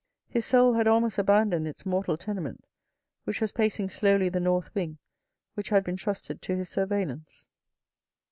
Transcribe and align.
His 0.27 0.47
soul 0.47 0.73
had 0.73 0.87
almost 0.87 1.19
abandoned 1.19 1.67
its 1.67 1.85
mortal 1.85 2.17
tenement, 2.17 2.65
which 3.25 3.39
was 3.39 3.51
pacing 3.51 3.89
slowly 3.89 4.29
the 4.29 4.39
north 4.39 4.73
wing 4.73 4.97
which 5.53 5.69
had 5.69 5.83
been 5.83 5.95
trusted 5.95 6.41
to 6.41 6.55
his 6.57 6.69
surveillance. 6.69 7.47